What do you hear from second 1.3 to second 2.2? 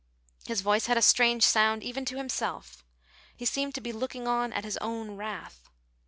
sound even to